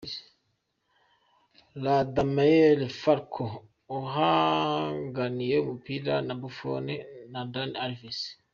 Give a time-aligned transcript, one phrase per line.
[1.83, 3.55] Radamel Falcao
[3.97, 6.85] ahanganiye umupira na Buffon
[7.33, 8.19] na Dani Alves.